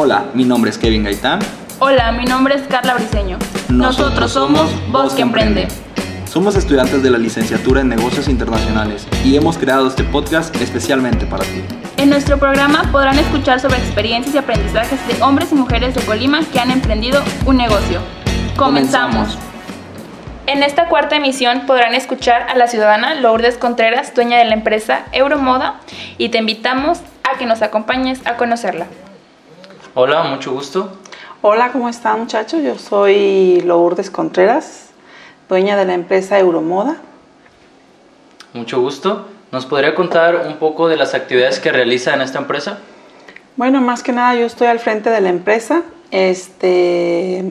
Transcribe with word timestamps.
Hola, 0.00 0.26
mi 0.32 0.44
nombre 0.44 0.70
es 0.70 0.78
Kevin 0.78 1.02
Gaitán. 1.02 1.40
Hola, 1.80 2.12
mi 2.12 2.24
nombre 2.24 2.54
es 2.54 2.62
Carla 2.68 2.94
Briseño. 2.94 3.36
Nosotros, 3.68 4.30
somos 4.30 4.70
Voz 4.92 5.12
que 5.14 5.22
Emprende. 5.22 5.66
Somos 6.24 6.54
estudiantes 6.54 7.02
de 7.02 7.10
la 7.10 7.18
licenciatura 7.18 7.80
en 7.80 7.88
negocios 7.88 8.28
internacionales 8.28 9.08
y 9.24 9.34
hemos 9.34 9.58
creado 9.58 9.88
este 9.88 10.04
podcast 10.04 10.54
especialmente 10.54 11.26
para 11.26 11.42
ti. 11.42 11.64
En 11.96 12.10
nuestro 12.10 12.38
programa 12.38 12.84
podrán 12.92 13.18
escuchar 13.18 13.58
sobre 13.58 13.78
experiencias 13.78 14.36
y 14.36 14.38
aprendizajes 14.38 15.00
de 15.08 15.20
hombres 15.20 15.50
y 15.50 15.56
mujeres 15.56 15.96
de 15.96 16.00
Colima 16.02 16.42
que 16.52 16.60
han 16.60 16.70
emprendido 16.70 17.20
un 17.44 17.56
negocio. 17.56 17.98
Comenzamos. 18.56 19.36
En 20.46 20.62
esta 20.62 20.88
cuarta 20.88 21.16
emisión 21.16 21.62
podrán 21.66 21.96
escuchar 21.96 22.42
a 22.48 22.54
la 22.54 22.68
ciudadana 22.68 23.16
Lourdes 23.16 23.58
Contreras, 23.58 24.14
dueña 24.14 24.38
de 24.38 24.44
la 24.44 24.54
empresa 24.54 25.06
Euromoda, 25.10 25.80
y 26.18 26.28
te 26.28 26.38
invitamos 26.38 27.00
a 27.24 27.36
que 27.36 27.46
nos 27.46 27.62
acompañes 27.62 28.24
a 28.26 28.36
conocerla. 28.36 28.86
Hola, 30.00 30.22
mucho 30.22 30.52
gusto. 30.52 30.92
Hola, 31.42 31.72
¿cómo 31.72 31.88
están 31.88 32.20
muchachos? 32.20 32.62
Yo 32.62 32.78
soy 32.78 33.62
Lourdes 33.62 34.12
Contreras, 34.12 34.90
dueña 35.48 35.76
de 35.76 35.86
la 35.86 35.94
empresa 35.94 36.38
Euromoda. 36.38 36.98
Mucho 38.52 38.80
gusto. 38.80 39.26
¿Nos 39.50 39.66
podría 39.66 39.96
contar 39.96 40.46
un 40.46 40.58
poco 40.58 40.86
de 40.86 40.96
las 40.96 41.14
actividades 41.14 41.58
que 41.58 41.72
realiza 41.72 42.14
en 42.14 42.20
esta 42.20 42.38
empresa? 42.38 42.78
Bueno, 43.56 43.80
más 43.80 44.04
que 44.04 44.12
nada 44.12 44.36
yo 44.36 44.46
estoy 44.46 44.68
al 44.68 44.78
frente 44.78 45.10
de 45.10 45.20
la 45.20 45.30
empresa. 45.30 45.82
Este, 46.12 47.50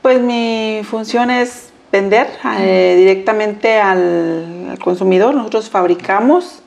pues 0.00 0.20
mi 0.20 0.82
función 0.88 1.32
es 1.32 1.72
vender 1.90 2.28
eh, 2.56 2.94
directamente 2.96 3.80
al, 3.80 4.68
al, 4.70 4.78
consumidor. 4.78 5.34
Nosotros 5.34 5.70
fabricamos 5.70 6.62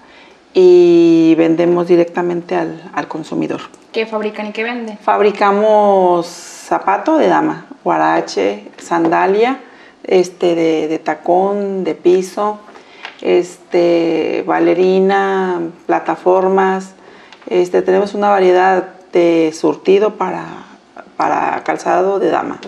y 0.53 1.33
vendemos 1.35 1.87
directamente 1.87 2.55
al, 2.55 2.89
al, 2.93 3.07
consumidor. 3.07 3.61
¿Qué 3.91 4.05
fabrican 4.05 4.47
y 4.47 4.51
qué 4.51 4.63
venden? 4.63 4.97
Fabricamos 4.97 6.27
zapato 6.27 7.17
de 7.17 7.27
dama, 7.27 7.67
guarache, 7.83 8.65
sandalia, 8.77 9.59
este, 10.03 10.55
de, 10.55 10.87
de 10.87 10.99
tacón, 10.99 11.83
de 11.83 11.95
piso, 11.95 12.59
este, 13.21 14.43
bailarina, 14.45 15.61
plataformas. 15.85 16.95
Este, 17.47 17.81
tenemos 17.81 18.13
una 18.13 18.29
variedad 18.29 18.89
de 19.13 19.53
surtido 19.53 20.15
para, 20.15 20.45
para 21.17 21.63
calzado 21.63 22.19
de 22.19 22.29
dama. 22.29 22.59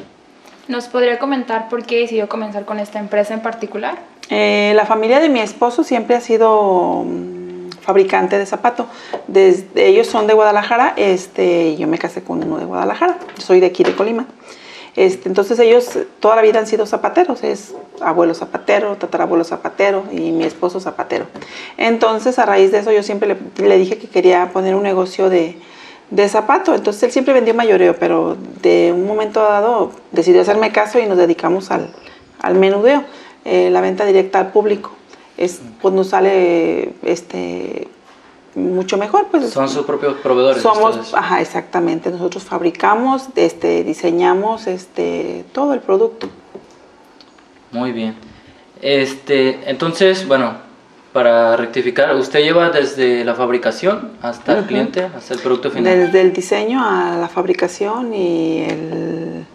¿Nos 0.68 0.88
podría 0.88 1.20
comentar 1.20 1.68
por 1.70 1.86
qué 1.86 2.00
decidió 2.00 2.30
comenzar 2.30 2.66
con 2.66 2.80
esta 2.80 3.00
empresa 3.00 3.34
en 3.34 3.42
particular? 3.42 3.98
Eh, 4.30 4.72
la 4.76 4.86
familia 4.86 5.20
de 5.20 5.30
mi 5.30 5.42
esposo 5.42 5.84
siempre 5.84 6.16
ha 6.16 6.22
sido 6.22 7.00
um, 7.00 7.43
fabricante 7.84 8.38
de 8.38 8.46
zapato. 8.46 8.88
Desde, 9.28 9.88
ellos 9.88 10.08
son 10.08 10.28
de 10.28 10.34
Guadalajara, 10.34 10.94
este, 10.98 11.76
yo 11.76 11.88
me 11.88 11.98
casé 11.98 12.24
con 12.24 12.44
uno 12.44 12.58
de 12.58 12.66
Guadalajara, 12.66 13.18
soy 13.38 13.60
de 13.60 13.68
aquí 13.68 13.84
de 13.84 13.96
Colima. 13.96 14.26
Este, 14.96 15.28
entonces 15.28 15.58
ellos 15.60 15.98
toda 16.20 16.36
la 16.36 16.44
vida 16.44 16.60
han 16.60 16.68
sido 16.68 16.86
zapateros, 16.86 17.44
es 17.44 17.74
abuelo 18.00 18.36
zapatero, 18.36 18.96
tatarabuelo 18.96 19.44
zapatero 19.44 20.04
y 20.12 20.32
mi 20.32 20.44
esposo 20.44 20.80
zapatero. 20.80 21.26
Entonces 21.78 22.38
a 22.38 22.46
raíz 22.46 22.72
de 22.72 22.80
eso 22.80 22.92
yo 22.92 23.02
siempre 23.02 23.36
le, 23.58 23.78
dije 23.78 23.98
que 23.98 24.08
quería 24.08 24.52
poner 24.54 24.76
un 24.76 24.84
negocio 24.84 25.30
de, 25.30 25.58
de 26.12 26.30
zapato. 26.30 26.76
Entonces 26.76 27.02
él 27.04 27.12
siempre 27.12 27.34
vendió 27.34 27.56
mayoreo, 27.56 27.96
pero 27.98 28.38
de 28.62 28.92
un 28.94 29.08
momento 29.08 29.42
dado 29.42 29.92
decidió 30.12 30.42
hacerme 30.42 30.72
caso 30.72 31.00
y 31.00 31.08
nos 31.08 31.18
dedicamos 31.18 31.72
al, 31.72 31.90
al 32.40 32.54
menudeo, 32.56 33.04
eh, 33.46 33.72
la 33.72 33.82
venta 33.82 34.06
directa 34.06 34.40
al 34.40 34.52
público. 34.52 34.92
Es, 35.38 35.62
pues 35.82 35.94
nos 35.94 36.08
sale 36.08 36.94
este, 37.04 37.88
mucho 38.56 38.98
mejor. 38.98 39.28
Pues, 39.32 39.50
Son 39.50 39.68
sus 39.70 39.86
propios 39.86 40.16
proveedores. 40.18 40.62
Somos, 40.62 40.96
ustedes. 40.96 41.14
ajá, 41.14 41.42
exactamente. 41.42 42.12
Nosotros 42.12 42.44
fabricamos, 42.44 43.30
este, 43.36 43.84
diseñamos 43.84 44.68
este, 44.68 45.46
todo 45.52 45.74
el 45.74 45.80
producto. 45.80 46.30
Muy 47.72 47.92
bien. 47.92 48.16
Este, 48.82 49.70
entonces, 49.70 50.28
bueno, 50.28 50.54
para 51.14 51.56
rectificar, 51.56 52.16
usted 52.16 52.42
lleva 52.42 52.70
desde 52.70 53.24
la 53.24 53.34
fabricación 53.36 54.12
hasta 54.22 54.54
el 54.54 54.60
uh 54.60 54.62
-huh. 54.64 54.68
cliente, 54.68 55.04
hasta 55.04 55.34
el 55.34 55.40
producto 55.40 55.72
final. 55.72 55.98
Desde 55.98 56.22
el 56.22 56.34
diseño 56.34 56.82
a 56.84 57.18
la 57.18 57.28
fabricación 57.28 58.14
y 58.14 58.64
el, 58.64 59.46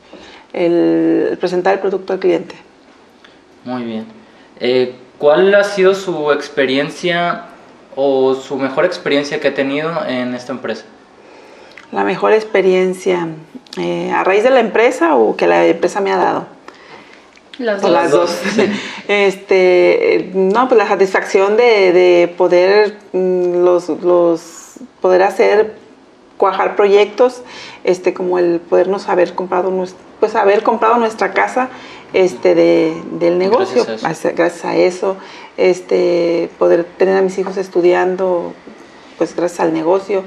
el 0.53 1.37
presentar 1.39 1.75
el 1.75 1.81
producto 1.81 2.13
al 2.13 2.19
cliente. 2.19 2.55
Muy 3.65 3.85
bien. 3.85 4.07
Eh, 4.61 4.95
¿Cuál 5.19 5.55
ha 5.55 5.65
sido 5.65 5.95
su 5.95 6.31
experiencia 6.33 7.47
o 7.97 8.35
su 8.35 8.57
mejor 8.57 8.85
experiencia 8.85 9.41
que 9.41 9.49
ha 9.49 9.55
tenido 9.55 10.07
en 10.07 10.35
esta 10.35 10.53
empresa? 10.53 10.85
La 11.91 12.05
mejor 12.05 12.33
experiencia, 12.33 13.29
eh, 13.79 14.13
¿a 14.13 14.23
raíz 14.23 14.45
de 14.45 14.51
la 14.51 14.61
empresa 14.61 15.17
o 15.17 15.37
que 15.37 15.47
la 15.47 15.67
empresa 15.67 16.01
me 16.01 16.13
ha 16.13 16.17
dado? 16.17 16.47
Las 17.59 17.83
dos. 17.83 17.91
Las 17.91 18.11
dos. 18.13 18.41
este, 19.09 20.31
no, 20.35 20.69
pues 20.69 20.79
la 20.79 20.87
satisfacción 20.87 21.57
de, 21.57 21.93
de 21.93 22.35
poder 22.37 22.99
los, 23.13 23.89
los, 23.89 24.75
poder 25.01 25.25
hacer 25.25 25.75
cuajar 26.39 26.77
proyectos, 26.77 27.43
este, 27.85 28.15
como 28.15 28.39
el 28.39 28.61
podernos 28.61 29.09
haber 29.09 29.35
comprado, 29.35 29.71
pues 30.21 30.35
haber 30.35 30.63
comprado 30.63 30.97
nuestra 30.97 31.33
casa, 31.33 31.69
este, 32.15 32.55
de, 32.55 33.03
del 33.13 33.39
negocio, 33.39 33.85
gracias 33.85 34.05
a, 34.05 34.11
eso. 34.11 34.31
gracias 34.35 34.65
a 34.65 34.77
eso, 34.77 35.17
este, 35.59 36.49
poder 36.59 36.85
tener 36.85 37.19
a 37.19 37.21
mis 37.21 37.37
hijos 37.37 37.59
estudiando, 37.59 38.55
pues 39.19 39.37
gracias 39.37 39.61
al 39.61 39.75
negocio, 39.75 40.23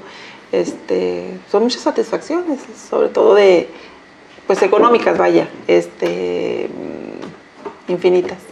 este, 0.51 1.39
son 1.49 1.63
muchas 1.63 1.81
satisfacciones, 1.81 2.59
sobre 2.89 3.09
todo 3.09 3.33
de, 3.33 3.69
pues 4.45 4.61
económicas, 4.61 5.17
vaya, 5.17 5.49
este, 5.67 6.69
infinitas. 7.87 8.50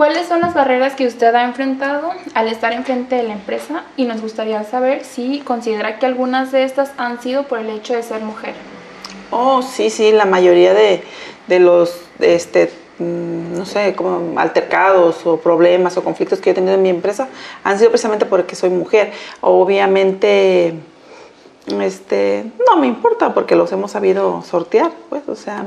¿Cuáles 0.00 0.28
son 0.28 0.40
las 0.40 0.54
barreras 0.54 0.94
que 0.94 1.06
usted 1.06 1.34
ha 1.34 1.44
enfrentado 1.44 2.12
al 2.32 2.48
estar 2.48 2.72
enfrente 2.72 3.16
de 3.16 3.22
la 3.22 3.34
empresa? 3.34 3.84
Y 3.98 4.06
nos 4.06 4.22
gustaría 4.22 4.64
saber 4.64 5.04
si 5.04 5.40
considera 5.40 5.98
que 5.98 6.06
algunas 6.06 6.52
de 6.52 6.64
estas 6.64 6.92
han 6.96 7.20
sido 7.20 7.42
por 7.42 7.58
el 7.58 7.68
hecho 7.68 7.92
de 7.92 8.02
ser 8.02 8.22
mujer. 8.22 8.54
Oh, 9.30 9.60
sí, 9.60 9.90
sí, 9.90 10.10
la 10.10 10.24
mayoría 10.24 10.72
de, 10.72 11.04
de 11.48 11.58
los, 11.60 12.00
este, 12.18 12.72
no 12.98 13.66
sé, 13.66 13.94
como 13.94 14.40
altercados 14.40 15.26
o 15.26 15.36
problemas 15.36 15.98
o 15.98 16.02
conflictos 16.02 16.40
que 16.40 16.48
he 16.48 16.54
tenido 16.54 16.76
en 16.76 16.82
mi 16.82 16.88
empresa 16.88 17.28
han 17.62 17.78
sido 17.78 17.90
precisamente 17.90 18.24
porque 18.24 18.56
soy 18.56 18.70
mujer. 18.70 19.12
Obviamente, 19.42 20.76
este, 21.78 22.46
no 22.66 22.76
me 22.76 22.86
importa 22.86 23.34
porque 23.34 23.54
los 23.54 23.70
hemos 23.70 23.90
sabido 23.90 24.40
sortear, 24.44 24.92
pues, 25.10 25.28
o 25.28 25.36
sea, 25.36 25.66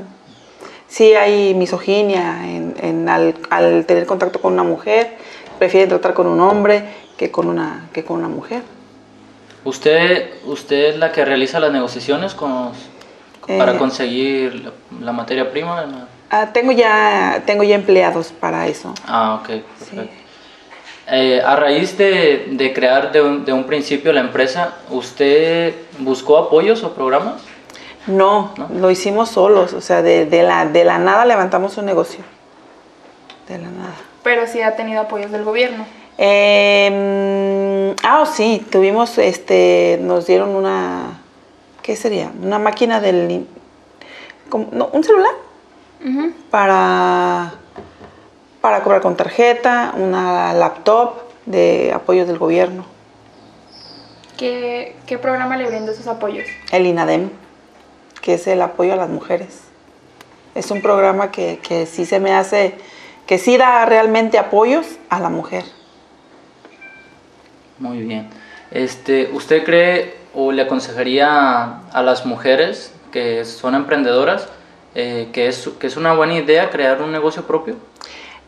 sí 0.94 1.16
hay 1.16 1.56
misoginia 1.56 2.48
en, 2.48 2.76
en 2.80 3.10
al, 3.10 3.34
al, 3.50 3.86
tener 3.86 4.06
contacto 4.06 4.40
con 4.40 4.54
una 4.54 4.64
mujer, 4.64 5.18
prefieren 5.58 5.90
tratar 5.90 6.14
con 6.14 6.28
un 6.28 6.40
hombre 6.40 6.84
que 7.18 7.32
con 7.32 7.48
una, 7.48 7.90
que 7.92 8.04
con 8.04 8.20
una 8.20 8.28
mujer. 8.28 8.62
¿Usted, 9.64 10.30
¿Usted 10.46 10.90
es 10.92 10.98
la 10.98 11.12
que 11.12 11.26
realiza 11.26 11.60
las 11.60 11.72
negociaciones 11.72 12.36
con, 12.36 12.74
para 13.48 13.74
eh, 13.74 13.78
conseguir 13.78 14.54
la, 14.56 14.72
la, 15.02 15.12
materia 15.12 15.50
prima? 15.50 16.08
Ah, 16.30 16.52
tengo, 16.54 16.72
ya, 16.72 17.42
tengo 17.48 17.64
ya 17.64 17.76
empleados 17.76 18.32
para 18.32 18.68
eso. 18.68 18.94
Ah, 19.08 19.40
ok, 19.42 19.48
perfecto. 19.48 20.04
Sí. 20.04 20.10
Eh, 21.08 21.42
a 21.44 21.56
raíz 21.56 21.98
de, 21.98 22.50
de 22.52 22.72
crear 22.72 23.12
de 23.12 23.22
un, 23.22 23.46
de 23.46 23.52
un 23.52 23.64
principio 23.64 24.14
la 24.14 24.22
empresa, 24.22 24.76
¿usted 24.90 25.74
buscó 26.00 26.38
apoyos 26.38 26.84
o 26.84 26.94
programas? 26.94 27.42
No, 28.08 28.54
¿No? 28.58 28.68
lo 28.70 28.92
hicimos 28.92 29.30
solos, 29.30 29.74
o 29.74 29.82
sea, 29.82 30.02
de, 30.02 30.26
de, 30.26 30.44
la, 30.44 30.66
de 30.66 30.84
la 30.84 30.98
nada 30.98 31.26
levantamos 31.26 31.78
un 31.78 31.86
negocio. 31.86 32.24
De 33.48 33.58
la 33.58 33.70
nada. 33.70 33.94
Pero 34.24 34.48
sí 34.48 34.62
ha 34.62 34.76
tenido 34.76 35.02
apoyos 35.02 35.32
del 35.32 35.44
gobierno. 35.44 35.86
Eh, 36.18 37.96
ah, 38.04 38.22
oh, 38.22 38.26
sí, 38.26 38.66
tuvimos, 38.72 39.18
este, 39.18 40.00
nos 40.02 40.28
dieron 40.28 40.50
una, 40.50 41.22
¿qué 41.82 41.96
sería? 41.96 42.32
Una 42.42 42.60
máquina 42.60 43.00
del, 43.00 43.48
como, 44.50 44.68
no, 44.72 44.90
un 44.94 45.04
celular 45.04 45.34
uh 46.04 46.08
-huh. 46.08 46.34
para, 46.52 47.54
para 48.62 48.84
cobrar 48.84 49.02
con 49.02 49.16
tarjeta, 49.18 49.94
una 49.98 50.54
laptop 50.54 51.16
de 51.46 51.92
apoyo 51.94 52.26
del 52.26 52.38
gobierno. 52.38 52.86
¿Qué, 54.38 54.96
qué 55.06 55.18
programa 55.18 55.58
le 55.58 55.68
brindó 55.68 55.92
esos 55.92 56.08
apoyos? 56.08 56.48
El 56.72 56.86
INADEM 56.86 57.30
que 58.24 58.36
es 58.36 58.48
el 58.48 58.62
apoyo 58.62 58.94
a 58.94 58.96
las 58.96 59.10
mujeres. 59.10 59.60
Es 60.56 60.72
un 60.72 60.82
programa 60.82 61.30
que, 61.30 61.60
que 61.62 61.86
sí 61.86 62.06
se 62.06 62.22
me 62.22 62.34
hace, 62.34 62.74
que 63.28 63.38
sí 63.38 63.58
da 63.58 63.86
realmente 63.86 64.38
apoyos 64.40 64.88
a 65.10 65.20
la 65.20 65.30
mujer. 65.30 65.66
Muy 67.80 68.00
bien. 68.00 68.30
Este, 68.72 69.30
¿Usted 69.34 69.66
cree 69.66 70.16
o 70.34 70.54
le 70.54 70.62
aconsejaría 70.62 71.82
a 71.90 72.02
las 72.02 72.26
mujeres 72.26 72.94
que 73.12 73.44
son 73.44 73.76
emprendedoras 73.76 74.48
eh, 74.96 75.28
que, 75.34 75.48
es, 75.48 75.70
que 75.78 75.88
es 75.88 75.98
una 75.98 76.14
buena 76.14 76.36
idea 76.36 76.70
crear 76.70 77.02
un 77.02 77.12
negocio 77.12 77.46
propio? 77.46 77.76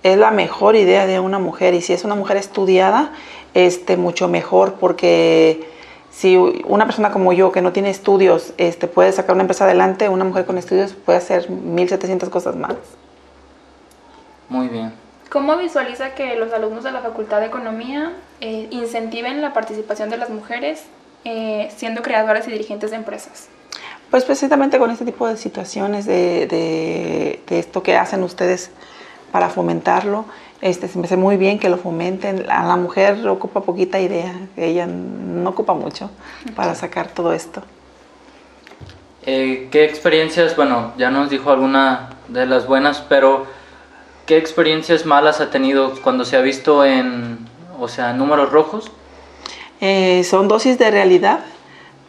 Es 0.04 0.18
la 0.18 0.32
mejor 0.32 0.78
idea 0.78 1.06
de 1.06 1.20
una 1.20 1.38
mujer 1.38 1.74
y 1.74 1.82
si 1.82 1.92
es 1.92 2.06
una 2.06 2.16
mujer 2.16 2.38
estudiada, 2.38 3.12
este, 3.54 3.98
mucho 3.98 4.30
mejor 4.30 4.76
porque 4.76 5.75
si 6.16 6.38
una 6.38 6.86
persona 6.86 7.12
como 7.12 7.34
yo 7.34 7.52
que 7.52 7.62
no 7.62 7.74
tiene 7.74 7.90
estudios 7.90 8.54
este, 8.58 8.88
puede 8.88 9.12
sacar 9.12 9.34
una 9.34 9.44
empresa 9.44 9.66
adelante, 9.66 10.08
una 10.08 10.24
mujer 10.24 10.46
con 10.46 10.58
estudios 10.58 10.94
puede 10.94 11.18
hacer 11.18 11.50
1700 11.50 12.30
cosas 12.30 12.56
más. 12.56 12.76
Muy 14.48 14.70
bien. 14.70 14.94
¿Cómo 15.30 15.58
visualiza 15.58 16.16
que 16.16 16.36
los 16.36 16.54
alumnos 16.54 16.86
de 16.86 16.94
la 16.94 17.02
Facultad 17.02 17.42
de 17.42 17.48
Economía 17.48 18.14
eh, 18.40 18.68
incentiven 18.72 19.42
la 19.42 19.52
participación 19.52 20.10
de 20.10 20.16
las 20.16 20.30
mujeres 20.30 20.84
eh, 21.26 21.70
siendo 21.76 22.02
creadoras 22.02 22.48
y 22.48 22.52
dirigentes 22.52 22.92
de 22.92 22.98
empresas? 22.98 23.50
Pues 24.10 24.24
precisamente 24.24 24.80
con 24.80 24.92
este 24.92 25.04
tipo 25.04 25.28
de 25.28 25.36
situaciones, 25.36 26.06
de, 26.06 26.48
de, 26.48 27.42
de 27.46 27.60
esto 27.60 27.84
que 27.84 27.98
hacen 27.98 28.24
ustedes 28.24 28.72
para 29.34 29.50
fomentarlo, 29.50 30.24
este, 30.66 30.88
se 30.88 30.98
me 30.98 31.06
hace 31.06 31.16
muy 31.16 31.38
bien 31.38 31.60
que 31.60 31.70
lo 31.70 31.78
fomenten. 31.78 32.50
A 32.50 32.66
la 32.66 32.76
mujer 32.76 33.28
ocupa 33.28 33.62
poquita 33.62 34.00
idea, 34.00 34.34
ella 34.58 34.88
no 34.88 35.52
ocupa 35.52 35.76
mucho 35.76 36.10
para 36.56 36.74
sacar 36.74 37.08
todo 37.08 37.34
esto. 37.34 37.62
Eh, 39.28 39.70
¿Qué 39.72 39.86
experiencias, 39.86 40.56
bueno, 40.56 40.94
ya 40.98 41.12
nos 41.12 41.30
dijo 41.30 41.52
alguna 41.52 42.10
de 42.30 42.48
las 42.48 42.66
buenas, 42.66 43.06
pero 43.08 43.46
qué 44.26 44.38
experiencias 44.38 45.06
malas 45.06 45.40
ha 45.40 45.52
tenido 45.52 45.94
cuando 46.02 46.26
se 46.26 46.36
ha 46.36 46.42
visto 46.42 46.84
en, 46.84 47.38
o 47.80 47.88
sea, 47.88 48.14
números 48.14 48.52
rojos? 48.52 48.92
Eh, 49.82 50.24
son 50.24 50.48
dosis 50.48 50.80
de 50.80 50.90
realidad, 50.90 51.46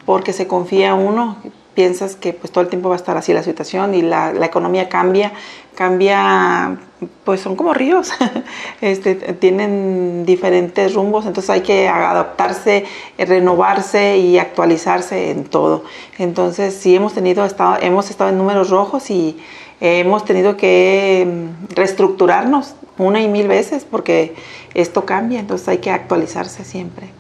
porque 0.07 0.33
se 0.33 0.47
confía 0.47 0.95
uno, 0.95 1.37
piensas 1.77 2.17
que 2.17 2.33
pues 2.33 2.51
todo 2.51 2.63
el 2.63 2.69
tiempo 2.69 2.89
va 2.89 2.97
a 2.97 2.99
estar 2.99 3.17
así 3.17 3.33
la 3.33 3.45
situación 3.45 3.95
y 3.95 4.03
la, 4.03 4.33
la 4.33 4.47
economía 4.47 4.89
cambia, 4.89 5.33
cambia, 5.77 6.79
pues 7.25 7.43
son 7.43 7.55
como 7.55 7.75
ríos, 7.75 8.11
este, 8.81 9.15
tienen 9.15 10.25
diferentes 10.25 10.95
rumbos, 10.95 11.27
entonces 11.27 11.51
hay 11.51 11.61
que 11.61 11.87
adaptarse, 11.87 12.87
renovarse 13.19 14.17
y 14.17 14.39
actualizarse 14.39 15.31
en 15.31 15.45
todo. 15.45 15.85
Entonces 16.19 16.75
sí 16.75 16.97
hemos 16.97 17.13
tenido, 17.13 17.45
estado, 17.45 17.77
hemos 17.81 18.11
estado 18.11 18.31
en 18.31 18.39
números 18.39 18.71
rojos 18.71 19.11
y 19.11 19.39
hemos 19.81 20.25
tenido 20.25 20.57
que 20.57 21.29
mm, 21.29 21.75
reestructurarnos 21.75 22.75
una 22.97 23.21
y 23.21 23.29
mil 23.29 23.47
veces 23.47 23.85
porque 23.85 24.35
esto 24.73 25.05
cambia, 25.05 25.39
entonces 25.39 25.69
hay 25.69 25.79
que 25.79 25.91
actualizarse 25.91 26.65
siempre. 26.65 27.11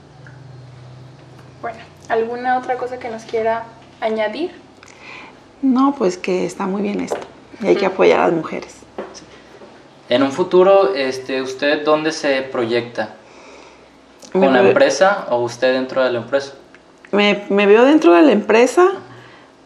Bueno, 1.60 1.78
¿alguna 2.08 2.56
otra 2.58 2.78
cosa 2.78 2.98
que 2.98 3.10
nos 3.10 3.24
quiera 3.24 3.66
añadir? 4.00 4.52
No, 5.62 5.94
pues 5.96 6.16
que 6.18 6.44
está 6.46 6.66
muy 6.66 6.82
bien 6.82 7.00
esto 7.00 7.18
y 7.62 7.66
hay 7.68 7.76
que 7.76 7.86
apoyar 7.86 8.20
a 8.20 8.24
las 8.26 8.32
mujeres. 8.36 8.76
En 10.08 10.22
un 10.22 10.30
futuro, 10.32 10.94
este, 10.94 11.42
¿usted 11.42 11.84
dónde 11.84 12.12
se 12.12 12.42
proyecta? 12.42 13.14
¿Con 14.32 14.42
Me 14.42 14.50
la 14.50 14.60
veo- 14.60 14.68
empresa 14.68 15.26
o 15.30 15.38
usted 15.42 15.72
dentro 15.72 16.04
de 16.04 16.12
la 16.12 16.18
empresa? 16.18 16.52
Me, 17.12 17.44
me 17.48 17.66
veo 17.66 17.84
dentro 17.84 18.12
de 18.14 18.22
la 18.22 18.32
empresa, 18.32 18.88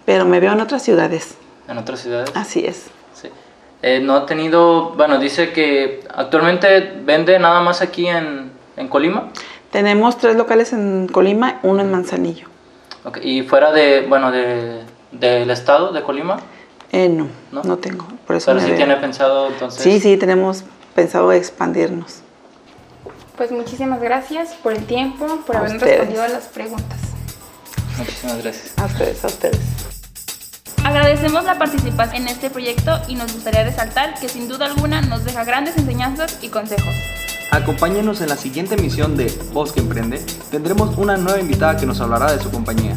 pero 0.06 0.24
me 0.24 0.40
veo 0.40 0.52
en 0.52 0.60
otras 0.60 0.82
ciudades. 0.82 1.34
¿En 1.68 1.76
otras 1.78 2.00
ciudades? 2.00 2.30
Así 2.34 2.64
es. 2.64 2.86
Sí. 3.14 3.28
Eh, 3.82 4.00
no 4.00 4.14
ha 4.14 4.26
tenido, 4.26 4.90
bueno, 4.90 5.18
dice 5.18 5.52
que 5.52 6.04
actualmente 6.14 6.94
vende 7.04 7.38
nada 7.38 7.60
más 7.60 7.82
aquí 7.82 8.06
en, 8.06 8.52
en 8.76 8.88
Colima. 8.88 9.30
Tenemos 9.70 10.16
tres 10.18 10.36
locales 10.36 10.72
en 10.72 11.08
Colima, 11.08 11.58
uno 11.62 11.80
en 11.82 11.90
Manzanillo. 11.90 12.46
Ok, 13.04 13.18
Y 13.22 13.42
fuera 13.42 13.72
de, 13.72 14.06
bueno, 14.08 14.30
de, 14.30 14.82
del 15.12 15.50
estado 15.50 15.92
de 15.92 16.02
Colima. 16.02 16.38
Eh, 16.92 17.08
no, 17.08 17.28
¿No? 17.52 17.62
no, 17.62 17.78
tengo. 17.78 18.06
Por 18.26 18.36
eso 18.36 18.46
Pero 18.46 18.60
sí 18.60 18.66
veo. 18.66 18.76
tiene 18.76 18.96
pensado 18.96 19.48
entonces. 19.48 19.82
Sí, 19.82 20.00
sí, 20.00 20.16
tenemos 20.16 20.64
pensado 20.94 21.32
expandirnos. 21.32 22.20
Pues 23.36 23.52
muchísimas 23.52 24.00
gracias 24.00 24.54
por 24.62 24.72
el 24.72 24.84
tiempo, 24.84 25.26
por 25.46 25.56
haber 25.56 25.80
respondido 25.80 26.22
a 26.22 26.28
las 26.28 26.44
preguntas. 26.48 26.98
Muchísimas 27.96 28.42
gracias. 28.42 28.78
A 28.78 28.84
ustedes, 28.86 29.24
a 29.24 29.26
ustedes. 29.28 29.60
Agradecemos 30.84 31.44
la 31.44 31.58
participación 31.58 32.22
en 32.22 32.28
este 32.28 32.50
proyecto 32.50 32.98
y 33.06 33.14
nos 33.14 33.32
gustaría 33.32 33.62
resaltar 33.64 34.18
que 34.18 34.28
sin 34.28 34.48
duda 34.48 34.66
alguna 34.66 35.00
nos 35.02 35.24
deja 35.24 35.44
grandes 35.44 35.76
enseñanzas 35.76 36.38
y 36.42 36.48
consejos. 36.48 36.94
Acompáñenos 37.50 38.20
en 38.20 38.28
la 38.28 38.36
siguiente 38.36 38.76
emisión 38.76 39.16
de 39.16 39.26
Voz 39.52 39.72
que 39.72 39.80
Emprende. 39.80 40.24
Tendremos 40.52 40.96
una 40.96 41.16
nueva 41.16 41.40
invitada 41.40 41.76
que 41.76 41.84
nos 41.84 42.00
hablará 42.00 42.32
de 42.32 42.40
su 42.40 42.48
compañía. 42.50 42.96